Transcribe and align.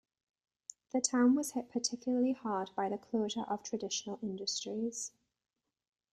The 0.93 0.99
town 0.99 1.35
was 1.35 1.51
hit 1.51 1.69
particularly 1.69 2.31
hard 2.31 2.71
by 2.75 2.89
the 2.89 2.97
closure 2.97 3.43
of 3.43 3.61
traditional 3.61 4.17
industries. 4.23 5.11